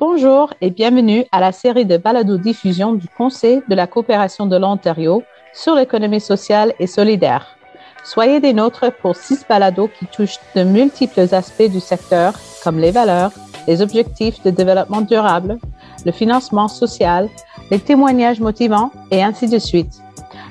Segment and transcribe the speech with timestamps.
[0.00, 5.22] Bonjour et bienvenue à la série de balado-diffusion du Conseil de la coopération de l'Ontario
[5.52, 7.56] sur l'économie sociale et solidaire.
[8.02, 12.34] Soyez des nôtres pour six balados qui touchent de multiples aspects du secteur,
[12.64, 13.30] comme les valeurs,
[13.68, 15.58] les objectifs de développement durable,
[16.04, 17.28] le financement social,
[17.70, 20.02] les témoignages motivants et ainsi de suite.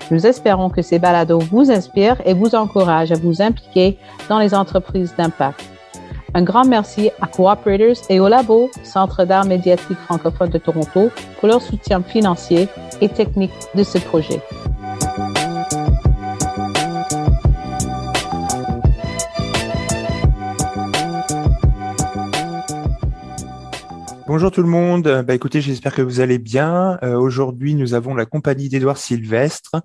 [0.10, 3.98] Nous espérons que ces balados vous inspirent et vous encouragent à vous impliquer
[4.30, 5.72] dans les entreprises d'impact.
[6.36, 11.47] Un grand merci à Cooperators et au Labo, Centre d'art médiatique francophone de Toronto, pour
[11.47, 12.68] leur soutien financier
[13.01, 14.42] et technique de ce projet.
[24.33, 25.23] Bonjour tout le monde.
[25.28, 26.97] Bah, écoutez, j'espère que vous allez bien.
[27.04, 29.75] Euh, aujourd'hui, nous avons la compagnie d'Edouard Sylvestre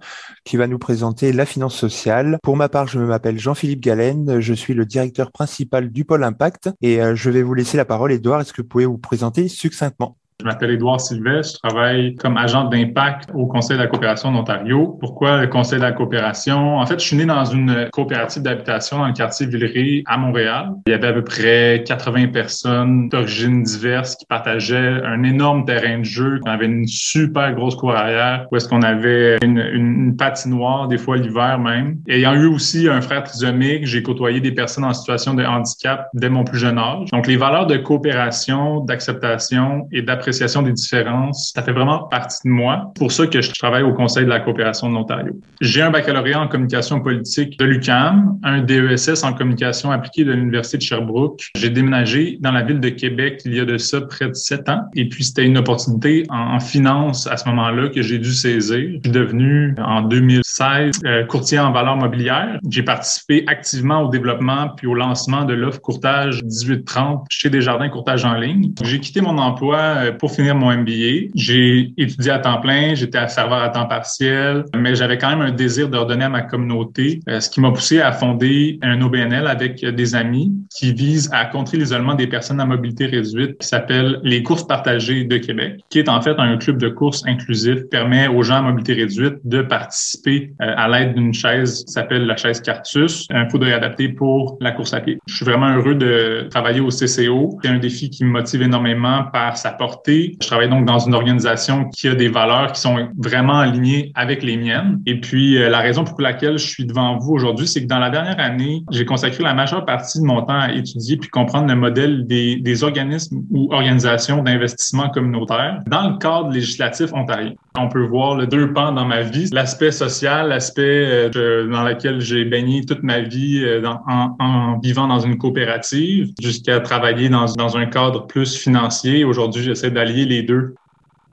[0.43, 2.39] qui va nous présenter la finance sociale.
[2.43, 4.41] Pour ma part, je m'appelle Jean-Philippe Galen.
[4.41, 7.85] Je suis le directeur principal du pôle Impact et euh, je vais vous laisser la
[7.85, 8.11] parole.
[8.11, 10.17] Edouard, est-ce que vous pouvez vous présenter succinctement?
[10.41, 14.97] Je m'appelle Édouard Sylvestre, je travaille comme agent d'impact au Conseil de la coopération d'Ontario.
[15.01, 16.79] Pourquoi le Conseil de la coopération?
[16.79, 20.75] En fait, je suis né dans une coopérative d'habitation dans le quartier Villeray à Montréal.
[20.87, 25.99] Il y avait à peu près 80 personnes d'origines diverses qui partageaient un énorme terrain
[25.99, 26.39] de jeu.
[26.47, 31.17] On avait une super grosse cour arrière où est-ce qu'on avait une, patinoire, des fois
[31.17, 31.97] l'hiver même.
[32.07, 36.29] Ayant eu aussi un frère trisomique, j'ai côtoyé des personnes en situation de handicap dès
[36.29, 37.11] mon plus jeune âge.
[37.11, 40.28] Donc, les valeurs de coopération, d'acceptation et d'appréciation
[40.63, 42.93] des différences, ça fait vraiment partie de moi.
[42.97, 45.33] pour ça que je travaille au Conseil de la coopération de l'Ontario.
[45.61, 50.79] J'ai un baccalauréat en communication politique de l'UQAM, un DESS en communication appliquée de l'Université
[50.79, 51.51] de Sherbrooke.
[51.57, 54.69] J'ai déménagé dans la ville de Québec il y a de ça près de sept
[54.69, 54.83] ans.
[54.95, 58.99] Et puis, c'était une opportunité en, finance à ce moment-là que j'ai dû saisir.
[59.05, 62.59] Je suis devenu en 2016 euh, courtier en valeur mobilière.
[62.69, 68.25] J'ai participé activement au développement puis au lancement de l'offre courtage 1830 chez Desjardins Courtage
[68.25, 68.73] en ligne.
[68.83, 71.31] J'ai quitté mon emploi euh, pour finir mon MBA.
[71.35, 75.53] J'ai étudié à temps plein, j'étais serveur à temps partiel, mais j'avais quand même un
[75.53, 79.47] désir de redonner à ma communauté, euh, ce qui m'a poussé à fonder un OBNL
[79.47, 84.21] avec des amis qui vise à contrer l'isolement des personnes à mobilité réduite qui s'appelle
[84.23, 88.29] les courses partagées de Québec, qui est en fait un club de courses inclusif, permet
[88.29, 92.37] aux gens à mobilité réduite de participer euh, à l'aide d'une chaise qui s'appelle la
[92.37, 95.19] chaise Cartus, un fauteuil adapté pour la course à pied.
[95.27, 97.59] Je suis vraiment heureux de travailler au CCO.
[97.63, 101.15] C'est un défi qui me motive énormément par sa portée je travaille donc dans une
[101.15, 105.01] organisation qui a des valeurs qui sont vraiment alignées avec les miennes.
[105.07, 107.99] Et puis, euh, la raison pour laquelle je suis devant vous aujourd'hui, c'est que dans
[107.99, 111.69] la dernière année, j'ai consacré la majeure partie de mon temps à étudier puis comprendre
[111.69, 117.55] le modèle des, organismes ou organisations d'investissement communautaire dans le cadre législatif ontarien.
[117.77, 122.21] On peut voir le deux pans dans ma vie, l'aspect social, l'aspect euh, dans lequel
[122.21, 127.47] j'ai baigné toute ma vie euh, en, en, vivant dans une coopérative, jusqu'à travailler dans,
[127.57, 129.25] dans un cadre plus financier.
[129.25, 130.75] Aujourd'hui, j'essaie d'allier les deux.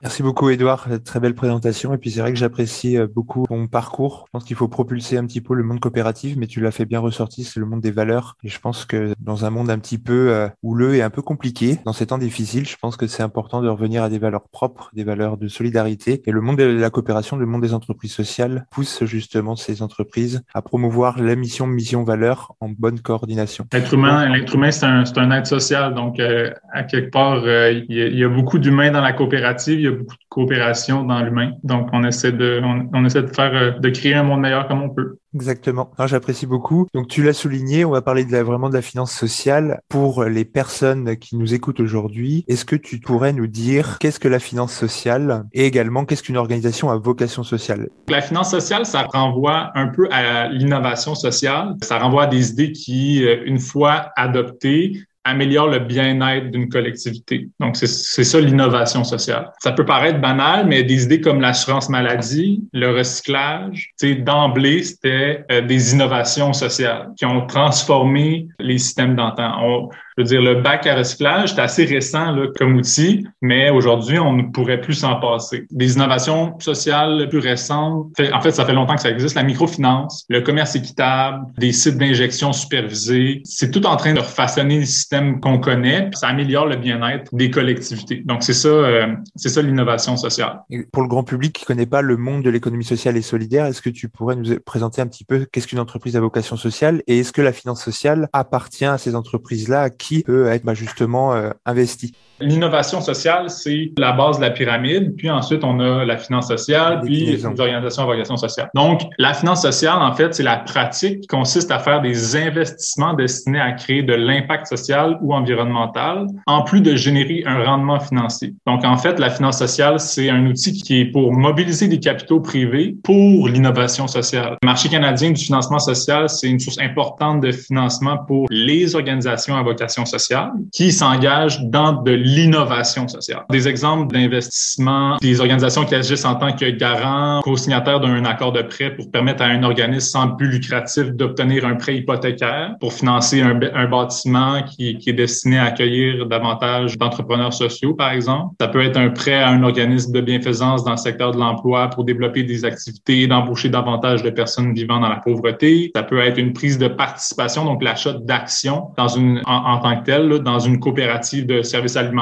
[0.06, 0.86] Merci beaucoup, Edouard.
[1.04, 1.92] Très belle présentation.
[1.92, 4.22] Et puis, c'est vrai que j'apprécie euh, beaucoup ton parcours.
[4.28, 6.84] Je pense qu'il faut propulser un petit peu le monde coopératif, mais tu l'as fait
[6.84, 7.42] bien ressorti.
[7.42, 8.36] C'est le monde des valeurs.
[8.44, 11.22] Et je pense que dans un monde un petit peu euh, houleux et un peu
[11.22, 14.48] compliqué, dans ces temps difficiles, je pense que c'est important de revenir à des valeurs
[14.48, 16.22] propres, des valeurs de solidarité.
[16.24, 20.40] Et le monde de la coopération, le monde des entreprises sociales pousse justement ces entreprises
[20.54, 23.66] à promouvoir la mission, mission, valeur en bonne coordination.
[23.72, 25.96] L'être humain, l'être humain, c'est un, un, être social.
[25.96, 29.95] Donc, euh, à quelque part, il y, a beaucoup d'humains dans la coopérative.
[29.96, 31.52] Beaucoup de coopération dans l'humain.
[31.62, 32.60] Donc, on essaie de,
[32.92, 35.18] on, essaie de faire, euh, de créer un monde meilleur comme on peut.
[35.34, 35.90] Exactement.
[36.06, 36.86] J'apprécie beaucoup.
[36.94, 40.24] Donc, tu l'as souligné, on va parler de la, vraiment de la finance sociale pour
[40.24, 42.44] les personnes qui nous écoutent aujourd'hui.
[42.48, 46.38] Est-ce que tu pourrais nous dire qu'est-ce que la finance sociale et également qu'est-ce qu'une
[46.38, 47.88] organisation à vocation sociale?
[48.08, 51.74] La finance sociale, ça renvoie un peu à l'innovation sociale.
[51.82, 57.48] Ça renvoie à des idées qui, euh, une fois adoptées, améliore le bien-être d'une collectivité.
[57.60, 59.50] Donc, c'est ça l'innovation sociale.
[59.58, 65.60] Ça peut paraître banal, mais des idées comme l'assurance maladie, le recyclage, d'emblée, c'était euh,
[65.60, 69.90] des innovations sociales qui ont transformé les systèmes d'antan.
[70.16, 74.18] Je veux dire, le bac à recyclage, c'est assez récent là, comme outil, mais aujourd'hui,
[74.18, 75.66] on ne pourrait plus s'en passer.
[75.70, 80.24] Des innovations sociales plus récentes, en fait, ça fait longtemps que ça existe, la microfinance,
[80.28, 85.40] le commerce équitable, des sites d'injection supervisés, c'est tout en train de refaçonner le système
[85.40, 88.22] qu'on connaît, ça améliore le bien-être des collectivités.
[88.24, 90.60] Donc, c'est ça, euh, c'est ça l'innovation sociale.
[90.92, 93.82] pour le grand public qui connaît pas le monde de l'économie sociale et solidaire, est-ce
[93.82, 97.18] que tu pourrais nous présenter un petit peu qu'est-ce qu'une entreprise à vocation sociale et
[97.18, 102.12] est-ce que la finance sociale appartient à ces entreprises-là qui peut être bah, justement investi.
[102.40, 107.00] L'innovation sociale, c'est la base de la pyramide, puis ensuite on a la finance sociale,
[107.02, 108.68] puis les organisations à vocation sociale.
[108.74, 113.14] Donc, la finance sociale, en fait, c'est la pratique qui consiste à faire des investissements
[113.14, 118.54] destinés à créer de l'impact social ou environnemental, en plus de générer un rendement financier.
[118.66, 122.40] Donc, en fait, la finance sociale, c'est un outil qui est pour mobiliser des capitaux
[122.40, 124.56] privés pour l'innovation sociale.
[124.62, 129.56] Le marché canadien du financement social, c'est une source importante de financement pour les organisations
[129.56, 133.44] à vocation sociale qui s'engagent dans de l'innovation sociale.
[133.50, 138.62] Des exemples d'investissement, des organisations qui agissent en tant que garant, co-signataire d'un accord de
[138.62, 143.42] prêt pour permettre à un organisme sans but lucratif d'obtenir un prêt hypothécaire pour financer
[143.42, 148.56] un, bâtiment qui, est destiné à accueillir davantage d'entrepreneurs sociaux, par exemple.
[148.60, 151.88] Ça peut être un prêt à un organisme de bienfaisance dans le secteur de l'emploi
[151.90, 155.92] pour développer des activités, d'embaucher davantage de personnes vivant dans la pauvreté.
[155.94, 160.00] Ça peut être une prise de participation, donc l'achat d'actions dans une en, en, tant
[160.00, 162.15] que telle, là, dans une coopérative de services alimentaires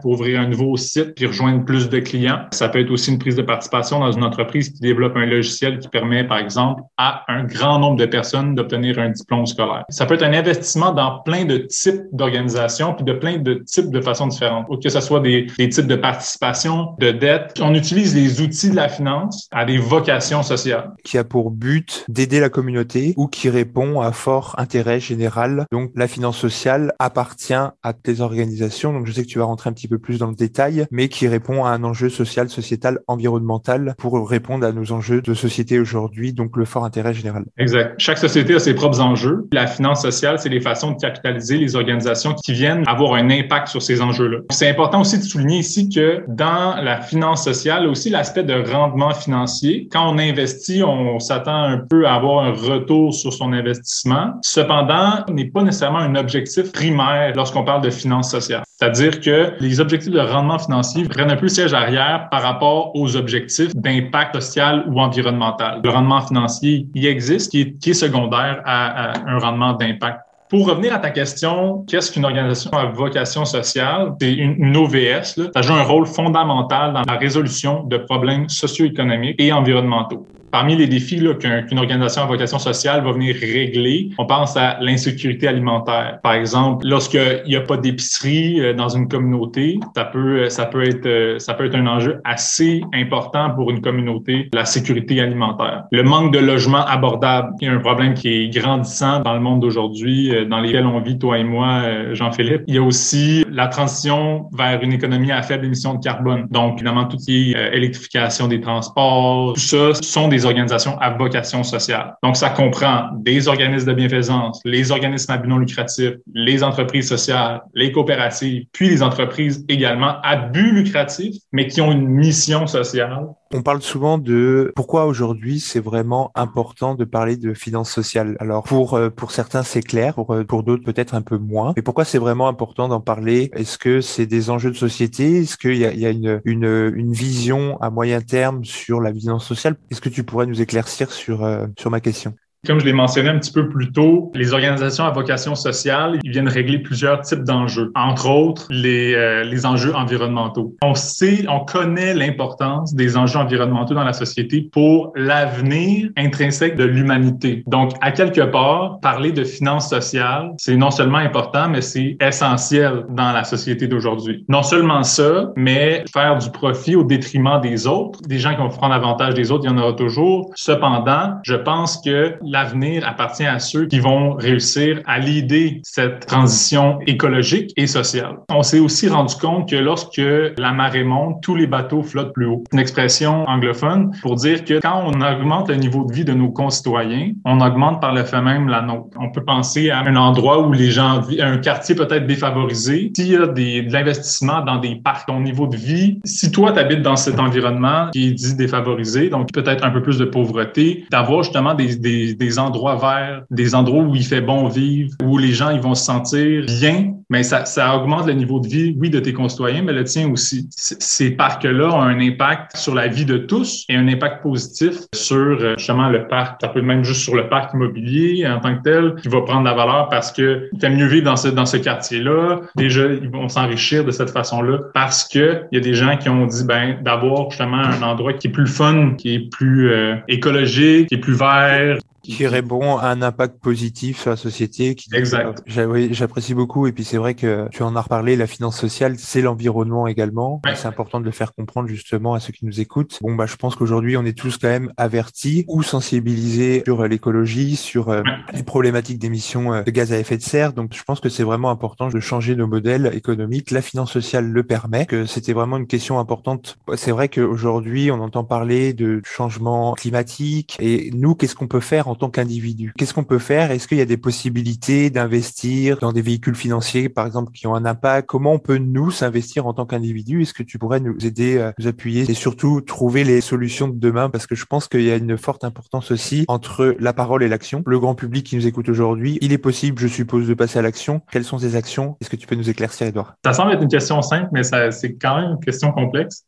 [0.00, 2.46] pour ouvrir un nouveau site puis rejoindre plus de clients.
[2.52, 5.78] Ça peut être aussi une prise de participation dans une entreprise qui développe un logiciel
[5.78, 9.84] qui permet, par exemple, à un grand nombre de personnes d'obtenir un diplôme scolaire.
[9.88, 13.90] Ça peut être un investissement dans plein de types d'organisations puis de plein de types
[13.90, 17.58] de façons différentes, que ce soit des, types de participation, de dette.
[17.60, 20.92] On utilise les outils de la finance à des vocations sociales.
[21.04, 25.66] Qui a pour but d'aider la communauté ou qui répond à fort intérêt général.
[25.72, 28.92] Donc, la finance sociale appartient à tes organisations.
[28.92, 31.64] Donc, je tu vas rentrer un petit peu plus dans le détail, mais qui répond
[31.64, 36.56] à un enjeu social, sociétal, environnemental pour répondre à nos enjeux de société aujourd'hui, donc
[36.56, 37.44] le fort intérêt général.
[37.58, 37.94] Exact.
[37.98, 39.48] Chaque société a ses propres enjeux.
[39.52, 43.68] La finance sociale, c'est les façons de capitaliser les organisations qui viennent avoir un impact
[43.68, 44.38] sur ces enjeux-là.
[44.50, 49.12] C'est important aussi de souligner ici que dans la finance sociale, aussi l'aspect de rendement
[49.12, 49.88] financier.
[49.90, 54.34] Quand on investit, on s'attend un peu à avoir un retour sur son investissement.
[54.42, 58.62] Cependant, n'est pas nécessairement un objectif primaire lorsqu'on parle de finance sociale.
[58.82, 63.14] C'est-à-dire que les objectifs de rendement financier prennent un peu siège arrière par rapport aux
[63.14, 65.80] objectifs d'impact social ou environnemental.
[65.84, 70.18] Le rendement financier, il existe, qui est, qui est secondaire à, à un rendement d'impact
[70.50, 74.12] pour revenir à ta question, qu'est-ce qu'une organisation à vocation sociale?
[74.20, 75.38] C'est une, une, OVS.
[75.38, 75.44] Là.
[75.54, 80.26] Ça joue un rôle fondamental dans la résolution de problèmes socio-économiques et environnementaux.
[80.52, 85.48] Parmi les défis qu'une organisation à vocation sociale va venir régler, on pense à l'insécurité
[85.48, 86.18] alimentaire.
[86.22, 90.86] Par exemple, lorsqu'il n'y a pas d'épicerie euh, dans une communauté, ça peut, ça peut
[90.86, 95.84] être, euh, ça peut être un enjeu assez important pour une communauté, la sécurité alimentaire.
[95.90, 100.34] Le manque de logements abordables est un problème qui est grandissant dans le monde d'aujourd'hui,
[100.34, 102.64] euh, dans lequel on vit, toi et moi, Jean-Philippe.
[102.66, 106.46] Il y a aussi la transition vers une économie à faible émission de carbone.
[106.50, 111.10] Donc, évidemment, tout ce qui est électrification des transports, tout ça sont des organisations à
[111.10, 112.14] vocation sociale.
[112.22, 117.08] Donc, ça comprend des organismes de bienfaisance, les organismes à but non lucratif, les entreprises
[117.08, 122.66] sociales, les coopératives, puis les entreprises également à but lucratif, mais qui ont une mission
[122.66, 128.36] sociale on parle souvent de pourquoi aujourd'hui c'est vraiment important de parler de finances sociales.
[128.40, 131.72] Alors pour euh, pour certains c'est clair, pour euh, pour d'autres peut-être un peu moins.
[131.76, 133.50] Mais pourquoi c'est vraiment important d'en parler?
[133.54, 135.40] Est-ce que c'est des enjeux de société?
[135.40, 139.76] Est-ce qu'il y a, une une vision à moyen terme sur la finance sociale?
[139.90, 142.34] Est-ce que tu pourrais nous éclaircir sur euh, sur ma question?
[142.64, 146.30] Comme je l'ai mentionné un petit peu plus tôt, les organisations à vocation sociale, ils
[146.30, 150.76] viennent régler plusieurs types d'enjeux, entre autres les, euh, les enjeux environnementaux.
[150.80, 156.84] On sait, on connaît l'importance des enjeux environnementaux dans la société pour l'avenir intrinsèque de
[156.84, 157.64] l'humanité.
[157.66, 163.06] Donc, à quelque part, parler de finances sociales, c'est non seulement important, mais c'est essentiel
[163.08, 164.44] dans la société d'aujourd'hui.
[164.48, 168.68] Non seulement ça, mais faire du profit au détriment des autres, des gens qui vont
[168.68, 170.52] prendre avantage des autres, il y en aura toujours.
[170.54, 176.98] Cependant, je pense que l'avenir appartient à ceux qui vont réussir à l'idée cette transition
[177.06, 178.36] écologique et sociale.
[178.50, 180.20] On s'est aussi rendu compte que lorsque
[180.58, 182.62] la marée monte, tous les bateaux flottent plus haut.
[182.72, 186.50] Une expression anglophone pour dire que quand on augmente le niveau de vie de nos
[186.50, 189.16] concitoyens, on augmente par le fait même la nôtre.
[189.18, 193.12] On peut penser à un endroit où les gens vivent, un quartier peut-être défavorisé.
[193.16, 196.78] S'il y a de l'investissement dans des parcs, ton niveau de vie, si toi tu
[196.78, 201.04] habites dans cet environnement qui est dit défavorisé, donc peut-être un peu plus de pauvreté,
[201.10, 205.38] d'avoir justement des, des, des endroits verts, des endroits où il fait bon vivre, où
[205.38, 208.94] les gens ils vont se sentir bien, mais ça, ça augmente le niveau de vie,
[208.98, 210.68] oui, de tes concitoyens, mais le tien aussi.
[210.76, 215.36] Ces parcs-là ont un impact sur la vie de tous et un impact positif sur
[215.36, 216.60] euh, justement le parc.
[216.60, 219.64] Ça peut même juste sur le parc immobilier en tant que tel, qui va prendre
[219.64, 222.60] la valeur parce que tu mieux vivre dans ce, dans ce quartier-là.
[222.76, 226.28] Déjà, ils vont s'enrichir de cette façon-là parce que il y a des gens qui
[226.28, 230.16] ont dit, ben, d'avoir justement un endroit qui est plus fun, qui est plus euh,
[230.28, 234.94] écologique, qui est plus vert, Qui répond à un impact positif sur la société.
[234.94, 235.62] Qui exact.
[235.66, 236.86] J'apprécie beaucoup.
[236.86, 240.62] Et puis c'est vrai que tu en as reparlé, la finance sociale, c'est l'environnement également.
[240.74, 243.18] C'est important de le faire comprendre justement à ceux qui nous écoutent.
[243.22, 247.76] Bon, bah, je pense qu'aujourd'hui, on est tous quand même avertis ou sensibilisés sur l'écologie,
[247.76, 250.72] sur euh, les problématiques d'émissions euh, de gaz à effet de serre.
[250.72, 253.70] Donc, je pense que c'est vraiment important de changer nos modèles économiques.
[253.70, 256.78] La finance sociale le permet, que c'était vraiment une question importante.
[256.94, 262.08] C'est vrai qu'aujourd'hui, on entend parler de changement climatique et nous, qu'est-ce qu'on peut faire
[262.12, 262.92] en tant qu'individu.
[262.98, 263.70] Qu'est-ce qu'on peut faire?
[263.70, 267.74] Est-ce qu'il y a des possibilités d'investir dans des véhicules financiers, par exemple, qui ont
[267.74, 268.28] un impact?
[268.28, 270.42] Comment on peut, nous, s'investir en tant qu'individu?
[270.42, 273.98] Est-ce que tu pourrais nous aider, à nous appuyer et surtout trouver les solutions de
[273.98, 274.28] demain?
[274.28, 277.48] Parce que je pense qu'il y a une forte importance aussi entre la parole et
[277.48, 277.82] l'action.
[277.86, 280.82] Le grand public qui nous écoute aujourd'hui, il est possible, je suppose, de passer à
[280.82, 281.22] l'action.
[281.30, 282.18] Quelles sont ces actions?
[282.20, 285.14] Est-ce que tu peux nous éclaircir, Edouard Ça semble être une question simple, mais c'est
[285.14, 286.44] quand même une question complexe.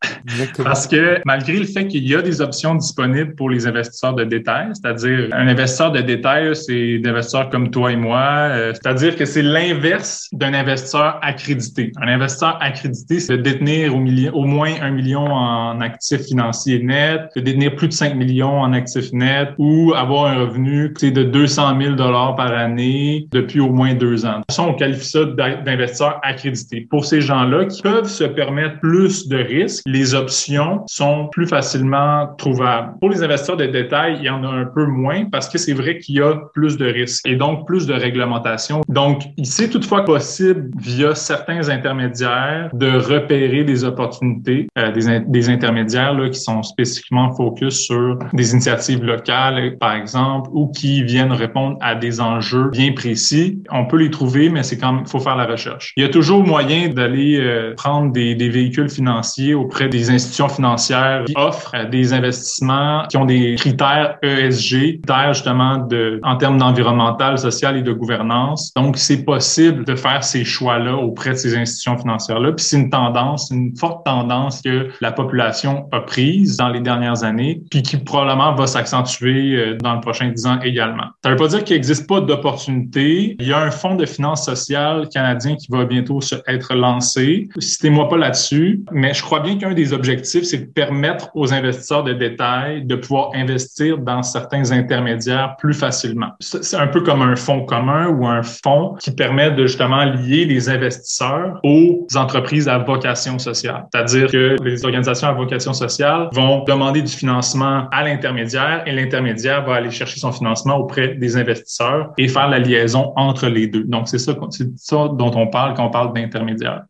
[0.63, 4.25] Parce que malgré le fait qu'il y a des options disponibles pour les investisseurs de
[4.25, 9.25] détail, c'est-à-dire un investisseur de détail, c'est d'investisseurs comme toi et moi, euh, c'est-à-dire que
[9.25, 11.93] c'est l'inverse d'un investisseur accrédité.
[12.01, 17.41] Un investisseur accrédité, c'est de détenir au, moins un million en actifs financiers nets, de
[17.41, 21.95] détenir plus de 5 millions en actifs nets ou avoir un revenu de 200 000
[21.95, 24.43] dollars par année depuis au moins deux ans.
[24.51, 26.87] Ça, on qualifie ça d'investisseurs accrédités.
[26.91, 32.29] Pour ces gens-là qui peuvent se permettre plus de risques, les options sont plus facilement
[32.39, 32.95] trouvables.
[33.01, 35.73] Pour les investisseurs de détail, il y en a un peu moins parce que c'est
[35.73, 38.83] vrai qu'il y a plus de risques et donc plus de réglementation.
[38.89, 46.15] Donc, c'est toutefois possible via certains intermédiaires de repérer des opportunités, euh, des, des intermédiaires
[46.15, 51.77] là, qui sont spécifiquement focus sur des initiatives locales, par exemple, ou qui viennent répondre
[51.81, 53.63] à des enjeux bien précis.
[53.71, 55.93] On peut les trouver, mais c'est quand même, faut faire la recherche.
[55.97, 60.49] Il y a toujours moyen d'aller euh, prendre des, des, véhicules financiers auprès des institutions
[60.49, 65.87] financières qui offrent euh, des investissements qui ont des critères ESG, critères justement
[66.23, 68.73] en termes d'environnemental, social et de gouvernance.
[68.75, 72.53] Donc, c'est possible de faire ces choix-là auprès de ces institutions financières-là.
[72.53, 77.25] Puis c'est une tendance, une forte tendance que la population a prise dans les dernières
[77.25, 81.05] années, puis qui probablement va s'accentuer euh, dans le prochain dix ans également.
[81.23, 83.37] Ça veut pas dire qu'il n'existe pas d'opportunités.
[83.39, 87.49] Il y a un fonds de finances sociales canadien qui va bientôt être lancé.
[87.59, 92.05] Citez-moi pas là-dessus, mais je crois bien qu'un des objectifs, c'est de permettre aux investisseurs
[92.05, 95.24] de détail de pouvoir investir dans certains intermédiaires
[95.59, 96.31] plus facilement.
[96.41, 100.45] C'est un peu comme un fonds commun ou un fonds qui permet de justement lier
[100.45, 103.87] les investisseurs aux entreprises à vocation sociale.
[103.93, 109.65] C'est-à-dire que les organisations à vocation sociale vont demander du financement à l'intermédiaire et l'intermédiaire
[109.65, 113.85] va aller chercher son financement auprès des investisseurs et faire la liaison entre les deux.
[113.85, 114.33] Donc, c'est ça,
[114.77, 116.83] ça dont on parle quand on parle d'intermédiaire.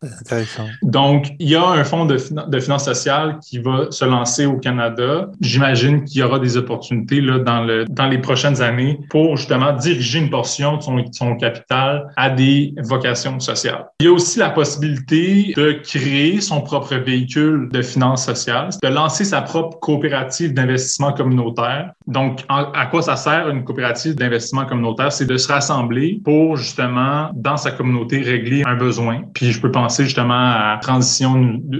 [0.81, 4.57] Donc, il y a un fonds de, de finances sociales qui va se lancer au
[4.57, 5.29] Canada.
[5.41, 9.71] J'imagine qu'il y aura des opportunités là, dans, le, dans les prochaines années pour justement
[9.73, 13.85] diriger une portion de son, capital à des vocations sociales.
[13.99, 18.87] Il y a aussi la possibilité de créer son propre véhicule de finances sociales, de
[18.87, 21.91] lancer sa propre coopérative d'investissement communautaire.
[22.07, 25.11] Donc, à quoi ça sert une coopérative d'investissement communautaire?
[25.11, 29.21] C'est de se rassembler pour justement, dans sa communauté, régler un besoin.
[29.33, 31.33] Puis je peux penser justement à transition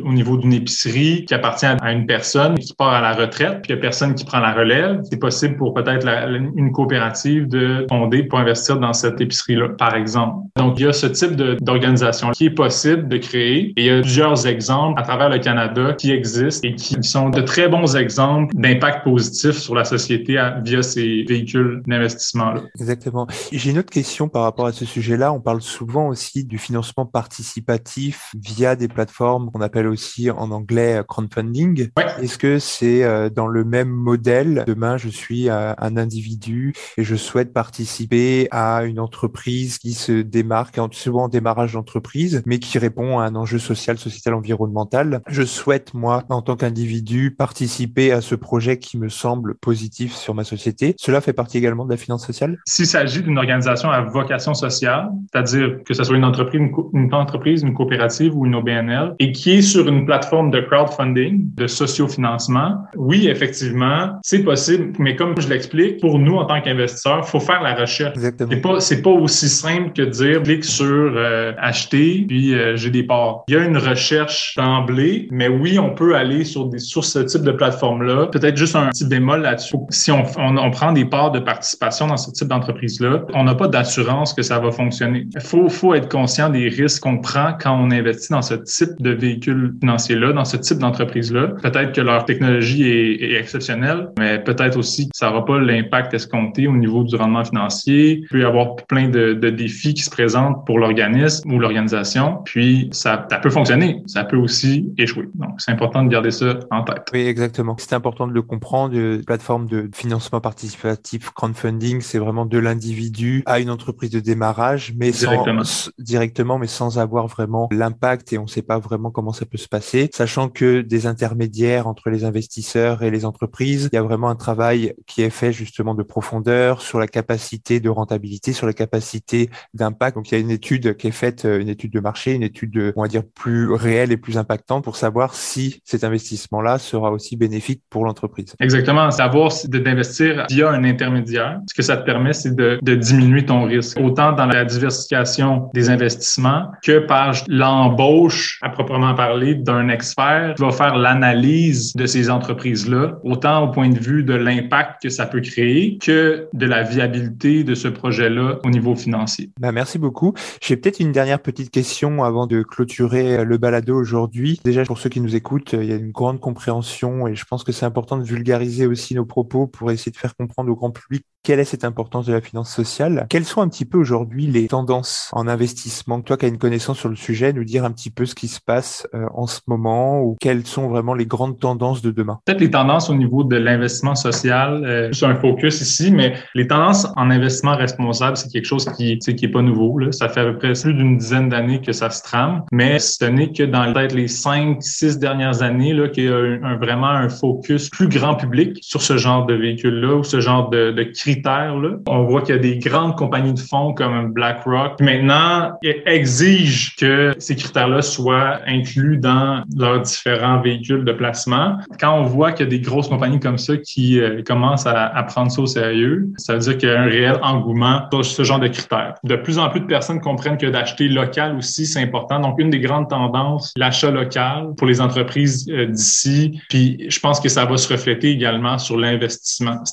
[0.04, 3.72] au niveau d'une épicerie qui appartient à une personne qui part à la retraite, puis
[3.72, 5.02] il y a personne qui prend la relève.
[5.10, 6.08] C'est possible pour peut-être
[6.56, 10.48] une coopérative de fonder pour investir dans cette épicerie-là, par exemple.
[10.56, 13.90] Donc, il y a ce type d'organisation qui est possible de créer et il y
[13.90, 17.96] a plusieurs exemples à travers le Canada qui existent et qui sont de très bons
[17.96, 22.64] exemples d'impact positif sur la société via ces véhicules d'investissement-là.
[22.80, 23.28] Exactement.
[23.52, 25.32] J'ai une autre question par rapport à ce sujet-là.
[25.34, 31.02] On parle souvent aussi du financement participatif via des plateformes qu'on appelle aussi en anglais
[31.08, 31.90] crowdfunding.
[31.98, 32.06] Ouais.
[32.22, 34.64] Est-ce que c'est euh, dans le même modèle?
[34.68, 40.22] Demain, je suis euh, un individu et je souhaite participer à une entreprise qui se
[40.22, 45.22] démarque, souvent en démarrage d'entreprise, mais qui répond à un enjeu social, sociétal, environnemental.
[45.28, 50.34] Je souhaite, moi, en tant qu'individu, participer à ce projet qui me semble positif sur
[50.34, 50.96] ma société.
[50.98, 52.58] Cela fait partie également de la finance sociale?
[52.66, 56.62] S'il s'agit d'une organisation à vocation sociale, c'est-à-dire que ce soit une entreprise,
[56.94, 61.54] une, entreprise, une coopérative ou une OBNL, et qui est sur une plateforme de crowdfunding,
[61.56, 67.28] de sociofinancement, oui, effectivement, c'est possible, mais comme je l'explique, pour nous, en tant qu'investisseurs,
[67.28, 68.16] faut faire la recherche.
[68.16, 68.50] Exactement.
[68.52, 72.76] C'est pas, c'est pas aussi simple que de dire, clique sur euh, acheter, puis euh,
[72.76, 73.44] j'ai des parts.
[73.48, 77.20] Il y a une recherche d'emblée, mais oui, on peut aller sur des, sur ce
[77.20, 78.28] type de plateforme-là.
[78.28, 79.76] Peut-être juste un petit bémol là-dessus.
[79.96, 83.68] Si on, on, prend des parts de participation dans ce type d'entreprise-là, on n'a pas
[83.68, 85.28] d'assurance que ça va fonctionner.
[85.34, 88.92] Il faut, faut être conscient des risques qu'on prend quand on investit dans ce type
[89.00, 91.48] de véhicule financier-là, dans ce type d'entreprise-là.
[91.62, 96.14] Peut-être que leur technologie est, est exceptionnelle, mais peut-être aussi que ça n'aura pas l'impact
[96.14, 98.20] escompté au niveau du rendement financier.
[98.22, 102.40] Il peut y avoir plein de, de défis qui se présentent pour l'organisme ou l'organisation.
[102.46, 104.02] Puis, ça, ça peut fonctionner.
[104.08, 105.30] Ça peut aussi échouer.
[105.36, 107.04] Donc, c'est important de garder ça en tête.
[107.14, 107.76] Oui, exactement.
[107.80, 108.96] C'est important de le comprendre.
[109.26, 115.12] Plateforme de financement participatif, crowdfunding, c'est vraiment de l'individu à une entreprise de démarrage, mais
[115.12, 115.64] directement.
[115.64, 119.46] Sans, directement, mais sans avoir vraiment l'impact et on ne sait pas vraiment comment ça
[119.46, 120.10] peut se passer.
[120.14, 124.36] Sachant que des intermédiaires entre les investisseurs et les entreprises, il y a vraiment un
[124.36, 129.50] travail qui est fait justement de profondeur sur la capacité de rentabilité, sur la capacité
[129.74, 130.16] d'impact.
[130.16, 132.94] Donc, il y a une étude qui est faite, une étude de marché, une étude,
[132.96, 137.36] on va dire, plus réelle et plus impactante pour savoir si cet investissement-là sera aussi
[137.36, 138.56] bénéfique pour l'entreprise.
[138.60, 139.12] Exactement.
[139.12, 144.00] Savoir d'investir via un intermédiaire, ce que ça te permet, c'est de, diminuer ton risque,
[144.00, 150.64] autant dans la diversification des investissements que par l'embauche, à proprement parler, d'un expert qui
[150.64, 155.26] va faire l'analyse de ces entreprises-là, autant au point de vue de l'impact que ça
[155.26, 159.50] peut créer que de la viabilité de ce projet-là au niveau financier.
[159.60, 160.34] Ben, merci beaucoup.
[160.62, 164.60] J'ai peut-être une dernière petite question avant de clôturer le balado aujourd'hui.
[164.64, 167.64] Déjà, pour ceux qui nous écoutent, il y a une grande compréhension et je pense
[167.64, 170.92] que c'est important de vulgariser aussi nos propos pour essayer de faire comprendre au grand
[170.92, 173.28] public quelle est cette importance de la finance sociale.
[173.30, 176.20] Quelles sont un petit peu aujourd'hui les tendances en investissement?
[176.22, 178.48] Toi qui as une connaissance sur le sujet, nous dire un petit peu ce qui
[178.48, 182.40] se passe euh, en ce moment ou quelles sont vraiment les grandes tendances de demain?
[182.46, 186.66] Peut-être les tendances au niveau de l'investissement social, euh, c'est un focus ici, mais les
[186.66, 190.00] tendances en investissement responsable, c'est quelque chose qui qui est pas nouveau.
[190.00, 190.12] Là.
[190.12, 193.26] Ça fait à peu près plus d'une dizaine d'années que ça se trame, mais ce
[193.26, 197.30] n'est que dans peut-être les cinq, six dernières années qu'il y a un, vraiment un
[197.30, 201.76] focus plus grand public sur ce genre de véhicule-là ou ce genre de, de critères
[202.08, 206.94] on voit qu'il y a des grandes compagnies de fonds comme BlackRock qui maintenant exigent
[206.98, 211.78] que ces critères-là soient inclus dans leurs différents véhicules de placement.
[212.00, 215.24] Quand on voit qu'il y a des grosses compagnies comme ça qui euh, commencent à,
[215.24, 218.44] prendre ça au sérieux, ça veut dire qu'il y a un réel engouement pour ce
[218.44, 219.16] genre de critères.
[219.24, 222.40] De plus en plus de personnes comprennent que d'acheter local aussi, c'est important.
[222.40, 226.60] Donc, une des grandes tendances, l'achat local pour les entreprises euh, d'ici.
[226.70, 229.35] Puis, je pense que ça va se refléter également sur l'investissement.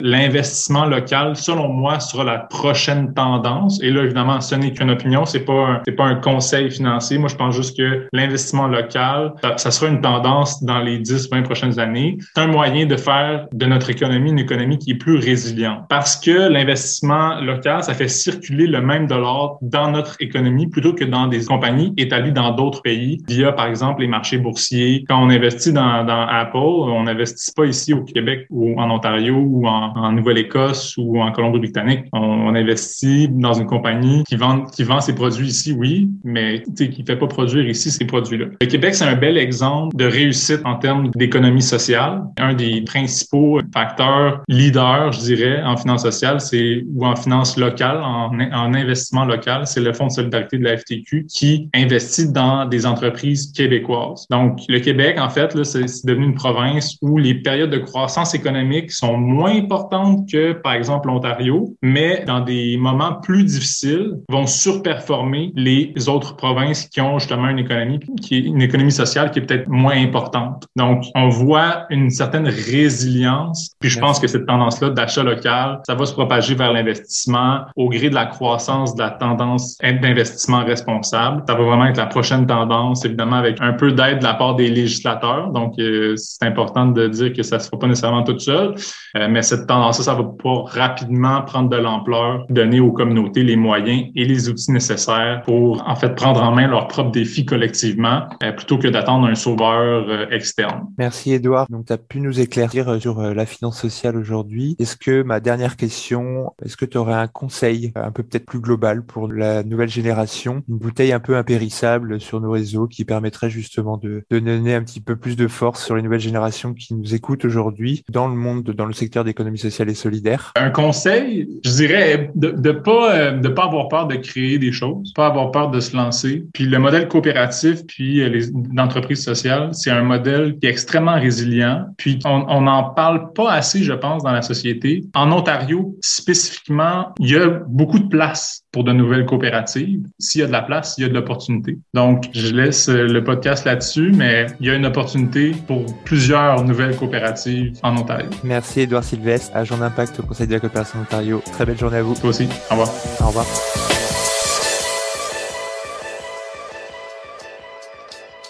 [0.01, 3.83] L'investissement local selon moi, sera la prochaine tendance.
[3.83, 7.19] Et là, évidemment, ce n'est qu'une opinion, c'est pas c'est pas un conseil financier.
[7.19, 11.43] Moi, je pense juste que l'investissement local, ça, sera une tendance dans les 10, 20
[11.43, 12.19] prochaines années.
[12.35, 15.85] C'est un moyen de faire de notre économie une économie qui est plus résiliente.
[15.89, 21.05] Parce que l'investissement local, ça fait circuler le même dollar dans notre économie plutôt que
[21.05, 25.05] dans des compagnies établies dans d'autres pays via, par exemple, les marchés boursiers.
[25.09, 29.32] Quand on investit dans, dans Apple, on n'investit pas ici au Québec ou en Ontario
[29.35, 32.07] ou en, Nouvelle-Écosse ou en Colombie-Britannique.
[32.13, 37.03] On, investit dans une compagnie qui vend, qui vend ses produits ici, oui, mais qui
[37.07, 38.47] fait pas produire ici ces produits-là.
[38.61, 42.25] Le Québec, c'est un bel exemple de réussite en termes d'économie sociale.
[42.39, 48.03] Un des principaux facteurs leaders, je dirais, en finance sociale, c'est ou en finance locale,
[48.03, 52.67] en, en investissement local, c'est le Fonds de solidarité de la FTQ qui investit dans
[52.67, 54.27] des entreprises québécoises.
[54.31, 58.91] Donc, le Québec, en fait, c'est devenu une province où les périodes de croissance économique
[58.91, 65.53] sont moins importantes que, par exemple, Ontario, mais dans des moments plus difficiles, vont surperformer
[65.57, 69.43] les autres provinces qui ont justement une économie qui est une économie sociale qui est
[69.43, 70.67] peut-être moins importante.
[70.77, 73.73] Donc, on voit une certaine résilience.
[73.81, 77.89] Puis je pense que cette tendance-là d'achat local, ça va se propager vers l'investissement au
[77.89, 81.43] gré de la croissance de la tendance d'investissement responsable.
[81.47, 84.55] Ça va vraiment être la prochaine tendance, évidemment, avec un peu d'aide de la part
[84.55, 85.51] des législateurs.
[85.51, 88.75] Donc, euh, c'est important de dire que ça se fera pas nécessairement tout seul,
[89.17, 93.57] euh, mais cette tendance-là, ça va pas rapidement prendre de l'ampleur, donner aux communautés les
[93.57, 98.29] moyens et les outils nécessaires pour en fait prendre en main leurs propres défis collectivement
[98.43, 100.87] euh, plutôt que d'attendre un sauveur euh, externe.
[100.99, 101.67] Merci Edouard.
[101.69, 104.77] Donc tu as pu nous éclaircir euh, sur la finance sociale aujourd'hui.
[104.79, 108.61] Est-ce que ma dernière question, est-ce que tu aurais un conseil un peu peut-être plus
[108.61, 113.51] global pour la nouvelle génération, une bouteille un peu impérissable sur nos réseaux qui permettrait
[113.51, 116.95] justement de, de donner un petit peu plus de force sur les nouvelles générations qui
[116.95, 120.53] nous écoutent aujourd'hui dans le monde, dans le secteur d'économie sociale et solidaire?
[120.57, 124.73] Un conseil, je dirais, de ne pas, euh, de pas avoir peur de créer des
[124.73, 126.45] choses, pas avoir peur de se lancer.
[126.55, 131.19] Puis le modèle coopératif, puis euh, les entreprises sociales, c'est un modèle qui est extrêmement
[131.19, 131.87] résilient.
[131.97, 135.05] Puis on n'en parle pas assez, je pense, dans la société.
[135.15, 140.03] En Ontario, spécifiquement, il y a beaucoup de place pour de nouvelles coopératives.
[140.19, 141.79] S'il y a de la place, il y a de l'opportunité.
[141.93, 146.65] Donc, je laisse euh, le podcast là-dessus, mais il y a une opportunité pour plusieurs
[146.65, 148.31] nouvelles coopératives en Ontario.
[148.43, 151.43] Merci, Édouard Sylvestre, agent d'impact au Conseil de la coopération d'Ontario.
[151.51, 152.15] Très belle journée à vous.
[152.15, 152.47] Toi aussi.
[152.71, 152.91] Au revoir.
[153.23, 153.47] Au revoir.